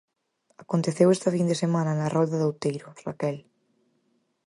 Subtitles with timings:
[0.63, 3.37] Aconteceu esta fin de semana na rolda de Outeiro, Raquel...